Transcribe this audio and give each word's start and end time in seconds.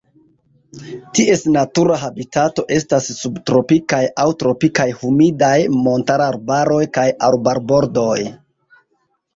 Ties 1.17 1.43
natura 1.55 1.97
habitato 2.05 2.65
estas 2.77 3.11
subtropikaj 3.19 4.01
aŭ 4.25 4.27
tropikaj 4.41 4.89
humidaj 5.05 5.55
montararbaroj 5.85 6.83
kaj 6.99 7.09
arbarbordoj. 7.31 8.21